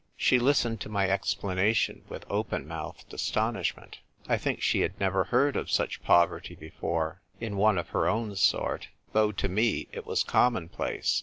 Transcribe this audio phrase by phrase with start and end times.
[0.17, 3.99] She listened to my explanation with open mouthed astonishment.
[4.27, 8.35] I think she had never heard of such poverty before— in one of her own
[8.35, 11.19] sort— though to me it was commonplace.